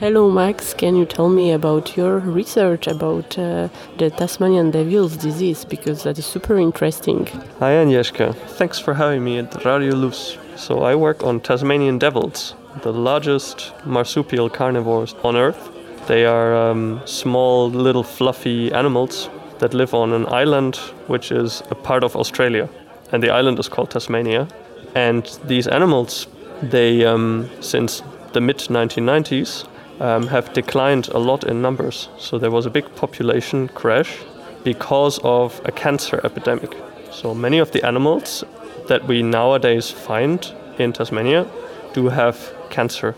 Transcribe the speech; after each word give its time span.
Hello, 0.00 0.30
Max. 0.30 0.74
Can 0.74 0.94
you 0.94 1.04
tell 1.04 1.28
me 1.28 1.50
about 1.50 1.96
your 1.96 2.20
research 2.20 2.86
about 2.86 3.36
uh, 3.36 3.68
the 3.96 4.10
Tasmanian 4.10 4.70
devil's 4.70 5.16
disease? 5.16 5.64
Because 5.64 6.04
that 6.04 6.16
is 6.20 6.24
super 6.24 6.56
interesting. 6.56 7.26
Hi, 7.58 7.72
Agnieszka. 7.72 8.32
Thanks 8.58 8.78
for 8.78 8.94
having 8.94 9.24
me 9.24 9.38
at 9.38 9.64
Radio 9.64 9.96
Luz. 9.96 10.38
So, 10.54 10.84
I 10.84 10.94
work 10.94 11.24
on 11.24 11.40
Tasmanian 11.40 11.98
devils, 11.98 12.54
the 12.82 12.92
largest 12.92 13.72
marsupial 13.84 14.48
carnivores 14.48 15.16
on 15.24 15.34
Earth. 15.34 15.68
They 16.06 16.24
are 16.26 16.54
um, 16.54 17.00
small, 17.04 17.68
little, 17.68 18.04
fluffy 18.04 18.72
animals 18.72 19.28
that 19.58 19.74
live 19.74 19.94
on 19.94 20.12
an 20.12 20.26
island 20.28 20.76
which 21.08 21.32
is 21.32 21.64
a 21.72 21.74
part 21.74 22.04
of 22.04 22.14
Australia. 22.14 22.68
And 23.10 23.20
the 23.20 23.30
island 23.30 23.58
is 23.58 23.68
called 23.68 23.90
Tasmania. 23.90 24.46
And 24.94 25.26
these 25.44 25.66
animals, 25.66 26.28
they, 26.62 27.04
um, 27.04 27.50
since 27.60 28.04
the 28.32 28.40
mid 28.40 28.58
1990s, 28.58 29.66
um, 30.00 30.28
have 30.28 30.52
declined 30.52 31.08
a 31.08 31.18
lot 31.18 31.44
in 31.44 31.62
numbers. 31.62 32.08
So 32.18 32.38
there 32.38 32.50
was 32.50 32.66
a 32.66 32.70
big 32.70 32.94
population 32.94 33.68
crash 33.68 34.18
because 34.64 35.18
of 35.22 35.60
a 35.64 35.72
cancer 35.72 36.20
epidemic. 36.24 36.76
So 37.10 37.34
many 37.34 37.58
of 37.58 37.72
the 37.72 37.84
animals 37.86 38.44
that 38.88 39.06
we 39.06 39.22
nowadays 39.22 39.90
find 39.90 40.52
in 40.78 40.92
Tasmania 40.92 41.46
do 41.92 42.08
have 42.08 42.52
cancer. 42.70 43.14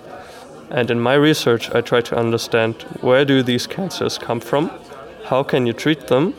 And 0.70 0.90
in 0.90 1.00
my 1.00 1.14
research, 1.14 1.70
I 1.74 1.80
try 1.80 2.00
to 2.02 2.16
understand 2.16 2.82
where 3.00 3.24
do 3.24 3.42
these 3.42 3.66
cancers 3.66 4.18
come 4.18 4.40
from, 4.40 4.70
how 5.24 5.42
can 5.42 5.66
you 5.66 5.72
treat 5.72 6.06
them, 6.06 6.34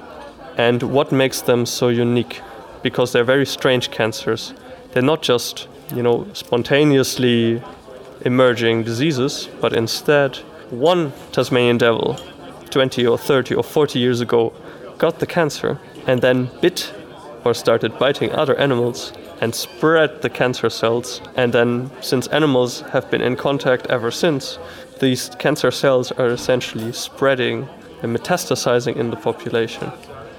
and 0.57 0.83
what 0.83 1.11
makes 1.11 1.41
them 1.41 1.65
so 1.65 1.89
unique. 1.89 2.41
Because 2.81 3.11
they're 3.11 3.23
very 3.23 3.45
strange 3.45 3.91
cancers. 3.91 4.53
They're 4.91 5.03
not 5.03 5.21
just, 5.21 5.67
you 5.93 6.01
know, 6.01 6.27
spontaneously 6.33 7.61
emerging 8.25 8.83
diseases, 8.83 9.49
but 9.59 9.73
instead, 9.73 10.37
one 10.69 11.13
Tasmanian 11.31 11.77
devil 11.77 12.17
20 12.69 13.05
or 13.05 13.17
30 13.17 13.55
or 13.55 13.63
40 13.63 13.99
years 13.99 14.21
ago 14.21 14.53
got 14.97 15.19
the 15.19 15.25
cancer 15.25 15.79
and 16.07 16.21
then 16.21 16.49
bit 16.61 16.93
or 17.43 17.53
started 17.53 17.97
biting 17.99 18.31
other 18.31 18.55
animals 18.57 19.11
and 19.41 19.53
spread 19.53 20.21
the 20.21 20.29
cancer 20.29 20.69
cells. 20.69 21.21
And 21.35 21.51
then, 21.51 21.89
since 22.01 22.27
animals 22.27 22.81
have 22.93 23.09
been 23.09 23.21
in 23.21 23.35
contact 23.35 23.87
ever 23.87 24.11
since, 24.11 24.59
these 24.99 25.29
cancer 25.39 25.71
cells 25.71 26.11
are 26.11 26.27
essentially 26.27 26.91
spreading 26.93 27.67
and 28.03 28.15
metastasizing 28.15 28.95
in 28.95 29.09
the 29.09 29.17
population. 29.17 29.91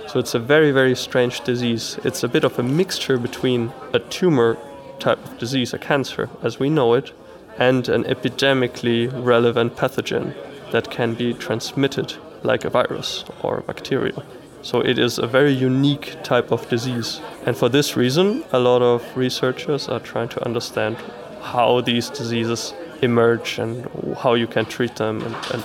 So 0.07 0.21
it's 0.21 0.35
a 0.35 0.39
very, 0.39 0.71
very 0.71 0.95
strange 0.95 1.41
disease. 1.41 1.99
It's 2.05 2.23
a 2.23 2.29
bit 2.29 2.45
of 2.45 2.59
a 2.59 2.63
mixture 2.63 3.19
between 3.19 3.73
a 3.93 3.99
tumor 3.99 4.57
type 4.99 5.25
of 5.25 5.39
disease, 5.39 5.75
a 5.75 5.79
cancer 5.79 6.29
as 6.43 6.61
we 6.61 6.71
know 6.71 6.95
it, 6.95 7.13
and 7.59 7.89
an 7.89 8.05
epidemically 8.05 9.11
relevant 9.25 9.77
pathogen 9.77 10.35
that 10.71 10.91
can 10.91 11.15
be 11.15 11.35
transmitted 11.35 12.15
like 12.43 12.65
a 12.65 12.71
virus 12.71 13.25
or 13.43 13.59
a 13.59 13.63
bacteria. 13.63 14.23
So 14.63 14.81
it 14.81 14.99
is 14.99 15.19
a 15.19 15.27
very 15.27 15.53
unique 15.53 16.17
type 16.23 16.53
of 16.53 16.69
disease. 16.69 17.21
And 17.47 17.57
for 17.57 17.69
this 17.69 17.97
reason, 17.97 18.45
a 18.53 18.59
lot 18.59 18.81
of 18.81 19.05
researchers 19.17 19.89
are 19.89 20.01
trying 20.01 20.29
to 20.31 20.45
understand 20.45 20.97
how 21.41 21.81
these 21.81 22.09
diseases 22.09 22.73
emerge 23.03 23.59
and 23.59 23.89
how 24.19 24.35
you 24.35 24.47
can 24.47 24.65
treat 24.65 24.97
them 24.97 25.21
and, 25.23 25.35
and 25.53 25.65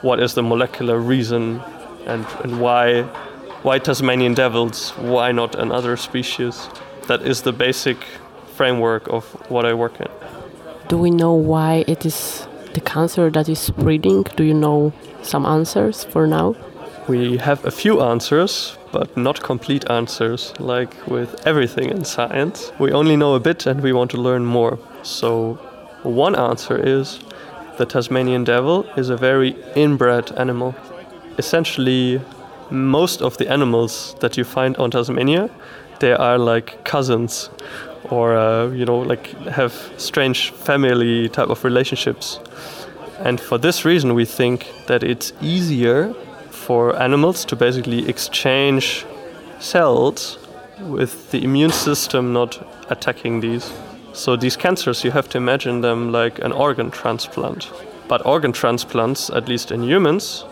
what 0.00 0.18
is 0.18 0.34
the 0.34 0.42
molecular 0.42 0.98
reason 0.98 1.60
and, 2.06 2.26
and 2.42 2.60
why 2.60 3.02
why 3.62 3.78
Tasmanian 3.78 4.34
devils, 4.34 4.90
why 4.96 5.30
not 5.30 5.54
another 5.54 5.96
species? 5.96 6.68
That 7.06 7.22
is 7.22 7.42
the 7.42 7.52
basic 7.52 7.96
framework 8.56 9.06
of 9.08 9.24
what 9.48 9.64
I 9.64 9.72
work 9.72 10.00
in. 10.00 10.08
Do 10.88 10.98
we 10.98 11.10
know 11.10 11.32
why 11.32 11.84
it 11.86 12.04
is 12.04 12.46
the 12.74 12.80
cancer 12.80 13.30
that 13.30 13.48
is 13.48 13.58
spreading? 13.58 14.24
Do 14.36 14.44
you 14.44 14.54
know 14.54 14.92
some 15.22 15.46
answers 15.46 16.04
for 16.04 16.26
now? 16.26 16.54
We 17.08 17.38
have 17.38 17.64
a 17.64 17.70
few 17.70 18.00
answers, 18.00 18.76
but 18.92 19.16
not 19.16 19.42
complete 19.42 19.88
answers, 19.90 20.52
like 20.58 20.94
with 21.06 21.46
everything 21.46 21.90
in 21.90 22.04
science. 22.04 22.72
We 22.78 22.92
only 22.92 23.16
know 23.16 23.34
a 23.34 23.40
bit 23.40 23.66
and 23.66 23.80
we 23.80 23.92
want 23.92 24.10
to 24.12 24.18
learn 24.18 24.44
more. 24.44 24.78
So, 25.02 25.54
one 26.02 26.36
answer 26.36 26.76
is 26.76 27.20
the 27.78 27.86
Tasmanian 27.86 28.44
devil 28.44 28.84
is 28.96 29.08
a 29.08 29.16
very 29.16 29.56
inbred 29.74 30.32
animal. 30.32 30.74
Essentially, 31.38 32.20
most 32.70 33.22
of 33.22 33.36
the 33.38 33.48
animals 33.48 34.14
that 34.20 34.36
you 34.36 34.44
find 34.44 34.76
on 34.76 34.90
Tasmania, 34.90 35.50
they 36.00 36.12
are 36.12 36.38
like 36.38 36.84
cousins 36.84 37.50
or 38.10 38.36
uh, 38.36 38.68
you 38.68 38.84
know 38.84 38.98
like 38.98 39.26
have 39.48 39.72
strange 39.96 40.50
family 40.50 41.28
type 41.28 41.48
of 41.48 41.64
relationships. 41.64 42.40
And 43.20 43.40
for 43.40 43.58
this 43.58 43.84
reason 43.84 44.14
we 44.14 44.24
think 44.24 44.72
that 44.86 45.02
it's 45.02 45.32
easier 45.40 46.12
for 46.50 47.00
animals 47.00 47.44
to 47.46 47.56
basically 47.56 48.08
exchange 48.08 49.06
cells 49.60 50.38
with 50.80 51.30
the 51.30 51.44
immune 51.44 51.70
system 51.70 52.32
not 52.32 52.66
attacking 52.90 53.40
these. 53.40 53.72
So 54.12 54.36
these 54.36 54.56
cancers 54.56 55.04
you 55.04 55.10
have 55.12 55.28
to 55.30 55.38
imagine 55.38 55.80
them 55.80 56.12
like 56.12 56.38
an 56.40 56.52
organ 56.52 56.90
transplant. 56.90 57.70
But 58.08 58.26
organ 58.26 58.52
transplants 58.52 59.30
at 59.30 59.48
least 59.48 59.70
in 59.70 59.82
humans 59.82 60.44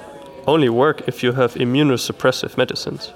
only 0.47 0.69
work 0.69 1.07
if 1.07 1.23
you 1.23 1.33
have 1.33 1.55
immunosuppressive 1.55 2.57
medicines 2.57 3.13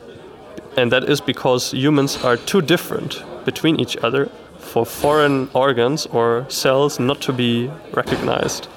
and 0.76 0.90
that 0.92 1.04
is 1.04 1.20
because 1.20 1.72
humans 1.72 2.22
are 2.24 2.36
too 2.36 2.60
different 2.60 3.22
between 3.44 3.78
each 3.80 3.96
other 3.98 4.30
for 4.58 4.84
foreign 4.84 5.48
organs 5.54 6.06
or 6.06 6.46
cells 6.48 6.98
not 6.98 7.20
to 7.20 7.32
be 7.32 7.70
recognized. 7.92 8.68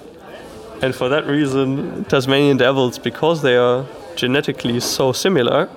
And 0.82 0.94
for 0.94 1.10
that 1.10 1.26
reason, 1.26 2.06
Tasmanian 2.06 2.58
devils, 2.58 3.00
because 3.00 3.42
they 3.42 3.56
are 3.56 3.86
genetically 4.16 4.80
so 4.80 5.12
similar, 5.12 5.70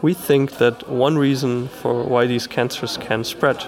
we 0.00 0.14
think 0.14 0.56
that 0.58 0.88
one 0.88 1.18
reason 1.18 1.68
for 1.68 2.04
why 2.04 2.26
these 2.26 2.46
cancers 2.46 2.96
can 2.96 3.22
spread, 3.22 3.66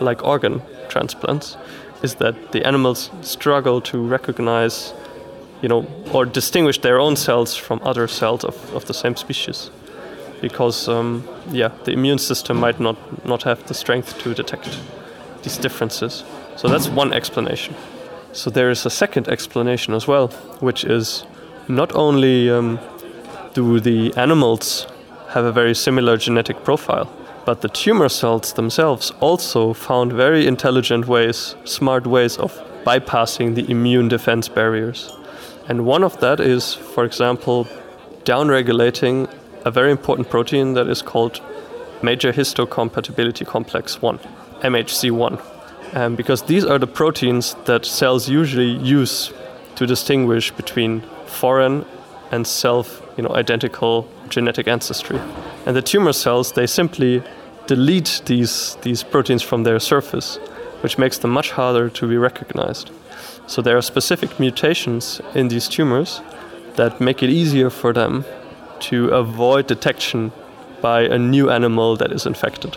like 0.00 0.24
organ 0.24 0.62
transplants, 0.88 1.56
is 2.02 2.16
that 2.16 2.52
the 2.52 2.64
animals 2.64 3.10
struggle 3.22 3.80
to 3.80 4.00
recognize, 4.00 4.94
you 5.60 5.68
know, 5.68 5.86
or 6.12 6.24
distinguish 6.24 6.78
their 6.80 7.00
own 7.00 7.16
cells 7.16 7.56
from 7.56 7.80
other 7.82 8.06
cells 8.06 8.44
of, 8.44 8.74
of 8.74 8.84
the 8.86 8.94
same 8.94 9.16
species. 9.16 9.70
Because, 10.42 10.88
um, 10.88 11.26
yeah, 11.50 11.70
the 11.84 11.92
immune 11.92 12.18
system 12.18 12.58
might 12.58 12.78
not, 12.78 12.96
not 13.24 13.44
have 13.44 13.66
the 13.68 13.74
strength 13.74 14.18
to 14.18 14.34
detect 14.34 14.78
these 15.42 15.56
differences. 15.56 16.24
So 16.56 16.68
that's 16.68 16.88
one 16.88 17.14
explanation. 17.14 17.74
So 18.32 18.50
there 18.50 18.70
is 18.70 18.84
a 18.84 18.90
second 18.90 19.28
explanation 19.28 19.94
as 19.94 20.06
well, 20.06 20.28
which 20.60 20.84
is 20.84 21.24
not 21.68 21.94
only 21.94 22.50
um, 22.50 22.78
do 23.54 23.80
the 23.80 24.12
animals 24.16 24.86
have 25.30 25.44
a 25.44 25.52
very 25.52 25.74
similar 25.74 26.16
genetic 26.16 26.64
profile, 26.64 27.08
but 27.44 27.60
the 27.60 27.68
tumor 27.68 28.08
cells 28.08 28.52
themselves 28.52 29.12
also 29.20 29.72
found 29.72 30.12
very 30.12 30.46
intelligent 30.46 31.06
ways, 31.06 31.54
smart 31.64 32.06
ways 32.06 32.36
of 32.38 32.52
bypassing 32.84 33.54
the 33.54 33.70
immune 33.70 34.08
defense 34.08 34.48
barriers. 34.48 35.16
And 35.68 35.86
one 35.86 36.04
of 36.04 36.18
that 36.20 36.40
is, 36.40 36.74
for 36.74 37.04
example, 37.04 37.66
downregulating 38.24 39.31
a 39.64 39.70
very 39.70 39.90
important 39.90 40.28
protein 40.30 40.74
that 40.74 40.88
is 40.88 41.02
called 41.02 41.40
major 42.02 42.32
histocompatibility 42.32 43.46
complex 43.46 44.02
1. 44.02 44.18
MHC1. 44.62 45.40
Um, 45.94 46.16
because 46.16 46.42
these 46.42 46.64
are 46.64 46.78
the 46.78 46.86
proteins 46.86 47.54
that 47.66 47.84
cells 47.84 48.28
usually 48.28 48.70
use 48.70 49.32
to 49.76 49.86
distinguish 49.86 50.50
between 50.50 51.02
foreign 51.26 51.84
and 52.30 52.46
self 52.46 53.02
you 53.16 53.22
know, 53.22 53.34
identical 53.34 54.08
genetic 54.28 54.66
ancestry. 54.66 55.20
And 55.66 55.76
the 55.76 55.82
tumor 55.82 56.12
cells, 56.12 56.52
they 56.52 56.66
simply 56.66 57.22
delete 57.66 58.22
these, 58.26 58.76
these 58.82 59.02
proteins 59.02 59.42
from 59.42 59.64
their 59.64 59.78
surface, 59.78 60.36
which 60.80 60.98
makes 60.98 61.18
them 61.18 61.30
much 61.30 61.50
harder 61.50 61.88
to 61.90 62.08
be 62.08 62.16
recognized. 62.16 62.90
So 63.46 63.60
there 63.60 63.76
are 63.76 63.82
specific 63.82 64.40
mutations 64.40 65.20
in 65.34 65.48
these 65.48 65.68
tumors 65.68 66.20
that 66.76 67.00
make 67.00 67.22
it 67.22 67.28
easier 67.28 67.68
for 67.68 67.92
them 67.92 68.24
to 68.82 69.08
avoid 69.08 69.66
detection 69.66 70.32
by 70.80 71.02
a 71.02 71.18
new 71.18 71.50
animal 71.50 71.96
that 71.96 72.12
is 72.12 72.26
infected 72.26 72.76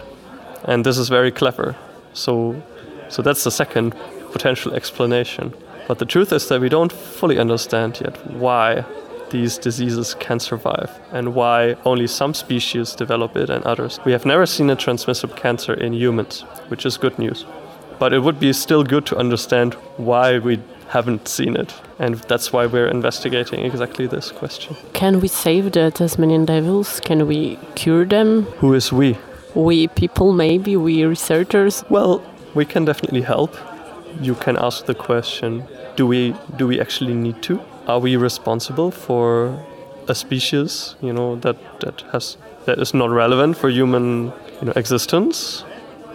and 0.66 0.86
this 0.86 0.98
is 0.98 1.10
very 1.10 1.31
clever. 1.31 1.75
So, 2.13 2.62
so 3.10 3.22
that's 3.22 3.44
the 3.44 3.52
second 3.52 3.96
potential 4.31 4.74
explanation. 4.74 5.54
But 5.88 6.00
the 6.00 6.06
truth 6.06 6.34
is 6.34 6.48
that 6.50 6.60
we 6.60 6.69
don't 6.69 6.92
fully 6.92 7.38
understand 7.38 8.02
yet 8.02 8.16
why 8.31 8.84
these 9.30 9.57
diseases 9.57 10.16
can 10.19 10.40
survive 10.40 10.92
and 11.12 11.36
why 11.36 11.75
only 11.86 12.07
some 12.07 12.34
species 12.34 12.96
develop 12.96 13.36
it 13.36 13.50
and 13.50 13.63
others. 13.63 14.00
We 14.06 14.12
have 14.12 14.25
never 14.25 14.46
seen 14.46 14.69
a 14.69 14.75
transmissible 14.75 15.36
cancer 15.36 15.74
in 15.74 15.94
humans, 15.94 16.42
which 16.69 16.86
is 16.86 16.98
good 16.98 17.18
news. 17.19 17.46
But 18.00 18.13
it 18.13 18.19
would 18.19 18.40
be 18.40 18.52
still 18.54 18.84
good 18.84 19.06
to 19.07 19.18
understand 19.18 19.75
why 19.98 20.40
we 20.40 20.60
haven't 20.90 21.28
seen 21.28 21.56
it. 21.56 21.74
And 22.00 22.16
that's 22.16 22.52
why 22.54 22.66
we're 22.66 22.88
investigating 22.88 23.62
exactly 23.62 24.08
this 24.08 24.32
question. 24.32 24.76
Can 24.94 25.20
we 25.20 25.28
save 25.28 25.72
the 25.72 25.92
Tasmanian 25.92 26.46
devils? 26.46 27.00
Can 27.00 27.28
we 27.28 27.58
cure 27.76 28.06
them? 28.06 28.44
Who 28.60 28.74
is 28.74 28.92
we? 28.92 29.18
We 29.54 29.88
people, 29.88 30.34
maybe, 30.34 30.76
we 30.76 31.04
researchers. 31.06 31.84
Well, 31.90 32.22
we 32.54 32.66
can 32.66 32.86
definitely 32.86 33.22
help. 33.22 33.56
You 34.22 34.36
can 34.36 34.58
ask 34.58 34.86
the 34.86 34.96
question 34.96 35.64
do 35.96 36.06
we, 36.06 36.36
do 36.58 36.68
we 36.68 36.80
actually 36.82 37.14
need 37.14 37.42
to? 37.44 37.62
Are 37.88 38.00
we 38.00 38.18
responsible 38.18 38.92
for 38.92 39.58
a 40.08 40.16
species 40.16 40.96
you 41.02 41.14
know, 41.14 41.38
that, 41.38 41.58
that, 41.80 42.02
has, 42.12 42.38
that 42.66 42.80
is 42.80 42.94
not 42.94 43.10
relevant 43.12 43.58
for 43.58 43.70
human 43.70 44.34
you 44.60 44.66
know, 44.68 44.74
existence? 44.76 45.64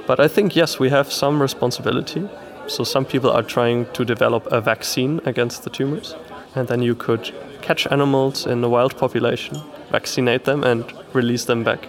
But 0.07 0.21
I 0.21 0.29
think, 0.29 0.55
yes, 0.55 0.79
we 0.79 0.91
have 0.91 1.11
some 1.11 1.41
responsibility. 1.41 2.29
So 2.71 2.85
some 2.85 3.05
people 3.05 3.31
are 3.31 3.43
trying 3.43 3.87
to 3.95 4.05
develop 4.05 4.47
a 4.47 4.61
vaccine 4.61 5.21
against 5.25 5.65
the 5.65 5.71
tumors. 5.71 6.15
And 6.55 6.69
then 6.69 6.83
you 6.83 6.95
could 6.95 7.35
catch 7.63 7.85
animals 7.89 8.47
in 8.47 8.61
the 8.61 8.71
wild 8.71 8.97
population, 8.97 9.61
vaccinate 9.91 10.45
them, 10.45 10.63
and 10.63 10.85
release 11.13 11.47
them 11.47 11.65
back. 11.65 11.89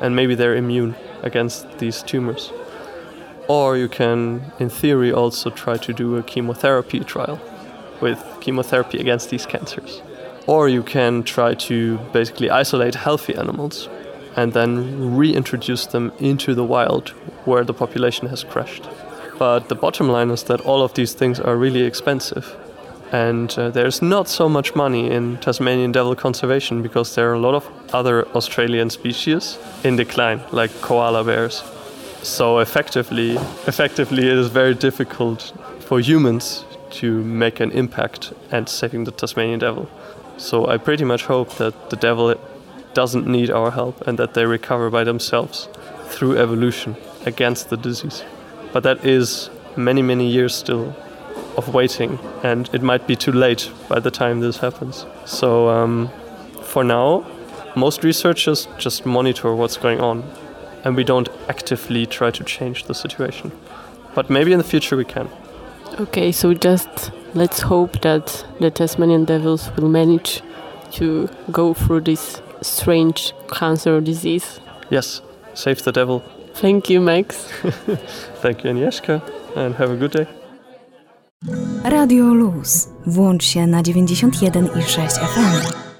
And 0.00 0.16
maybe 0.16 0.34
they're 0.34 0.56
immune 0.56 0.96
against 1.22 1.78
these 1.78 2.02
tumors. 2.02 2.52
Or 3.48 3.76
you 3.76 3.86
can, 3.86 4.50
in 4.58 4.70
theory, 4.70 5.12
also 5.12 5.50
try 5.50 5.76
to 5.76 5.92
do 5.92 6.16
a 6.16 6.22
chemotherapy 6.22 7.00
trial 7.00 7.38
with 8.00 8.24
chemotherapy 8.40 8.98
against 8.98 9.28
these 9.28 9.44
cancers. 9.44 10.00
Or 10.46 10.70
you 10.70 10.82
can 10.82 11.22
try 11.22 11.52
to 11.68 11.98
basically 12.14 12.48
isolate 12.48 12.94
healthy 12.94 13.34
animals 13.34 13.90
and 14.36 14.54
then 14.54 15.14
reintroduce 15.16 15.84
them 15.84 16.12
into 16.18 16.54
the 16.54 16.64
wild 16.64 17.10
where 17.44 17.62
the 17.62 17.74
population 17.74 18.28
has 18.28 18.42
crashed. 18.42 18.88
But 19.38 19.68
the 19.68 19.74
bottom 19.74 20.08
line 20.08 20.30
is 20.30 20.44
that 20.44 20.60
all 20.60 20.82
of 20.82 20.94
these 20.94 21.12
things 21.12 21.40
are 21.40 21.56
really 21.56 21.82
expensive. 21.82 22.56
And 23.12 23.56
uh, 23.58 23.70
there's 23.70 24.02
not 24.02 24.28
so 24.28 24.48
much 24.48 24.74
money 24.74 25.10
in 25.10 25.36
Tasmanian 25.38 25.92
devil 25.92 26.16
conservation 26.16 26.82
because 26.82 27.14
there 27.14 27.30
are 27.30 27.34
a 27.34 27.38
lot 27.38 27.54
of 27.54 27.68
other 27.92 28.26
Australian 28.28 28.90
species 28.90 29.58
in 29.84 29.96
decline, 29.96 30.40
like 30.50 30.70
koala 30.80 31.22
bears. 31.24 31.62
So 32.22 32.58
effectively, 32.58 33.36
effectively, 33.66 34.26
it 34.26 34.38
is 34.38 34.48
very 34.48 34.74
difficult 34.74 35.52
for 35.80 36.00
humans 36.00 36.64
to 36.90 37.22
make 37.22 37.60
an 37.60 37.70
impact 37.72 38.32
and 38.50 38.68
saving 38.68 39.04
the 39.04 39.12
Tasmanian 39.12 39.58
devil. 39.58 39.88
So 40.36 40.66
I 40.66 40.78
pretty 40.78 41.04
much 41.04 41.24
hope 41.24 41.56
that 41.56 41.90
the 41.90 41.96
devil 41.96 42.34
doesn't 42.94 43.26
need 43.26 43.50
our 43.50 43.72
help 43.72 44.06
and 44.06 44.18
that 44.18 44.34
they 44.34 44.46
recover 44.46 44.90
by 44.90 45.04
themselves 45.04 45.68
through 46.06 46.38
evolution 46.38 46.96
against 47.26 47.68
the 47.68 47.76
disease. 47.76 48.24
But 48.74 48.82
that 48.82 49.04
is 49.04 49.50
many, 49.76 50.02
many 50.02 50.28
years 50.28 50.52
still 50.52 50.96
of 51.56 51.72
waiting, 51.72 52.18
and 52.42 52.68
it 52.74 52.82
might 52.82 53.06
be 53.06 53.14
too 53.14 53.30
late 53.30 53.70
by 53.88 54.00
the 54.00 54.10
time 54.10 54.40
this 54.40 54.56
happens. 54.56 55.06
So, 55.24 55.68
um, 55.68 56.10
for 56.60 56.82
now, 56.82 57.24
most 57.76 58.02
researchers 58.02 58.66
just 58.76 59.06
monitor 59.06 59.54
what's 59.54 59.76
going 59.76 60.00
on, 60.00 60.24
and 60.82 60.96
we 60.96 61.04
don't 61.04 61.28
actively 61.48 62.04
try 62.04 62.32
to 62.32 62.42
change 62.42 62.84
the 62.84 62.94
situation. 62.94 63.52
But 64.12 64.28
maybe 64.28 64.50
in 64.50 64.58
the 64.58 64.64
future 64.64 64.96
we 64.96 65.04
can. 65.04 65.28
Okay, 66.00 66.32
so 66.32 66.52
just 66.52 67.12
let's 67.32 67.60
hope 67.60 68.00
that 68.00 68.44
the 68.58 68.72
Tasmanian 68.72 69.24
devils 69.24 69.70
will 69.76 69.88
manage 69.88 70.42
to 70.94 71.28
go 71.52 71.74
through 71.74 72.00
this 72.00 72.42
strange 72.60 73.34
cancer 73.52 74.00
disease. 74.00 74.58
Yes, 74.90 75.20
save 75.54 75.84
the 75.84 75.92
devil. 75.92 76.24
Thank 76.54 76.90
you, 76.90 77.00
Max. 77.00 77.48
Thank 78.42 78.64
you, 78.64 78.70
Agnieszka, 78.70 79.20
and 79.56 79.74
have 79.74 79.92
a 79.92 79.96
good 79.96 80.12
day. 80.12 80.26
Radio 81.84 82.34
Luz. 82.34 82.88
Włącz 83.06 83.44
się 83.44 83.66
na 83.66 83.82
91,6 83.82 85.08
FM. 85.08 85.93